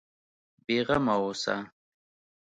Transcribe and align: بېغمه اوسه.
بېغمه 0.65 1.13
اوسه. 1.21 1.55